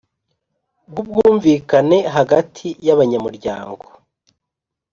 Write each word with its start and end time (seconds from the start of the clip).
bw 0.91 0.95
ubwumvikane 1.01 1.97
hagati 2.15 2.67
y 2.85 2.89
abanyamuryango 2.95 3.85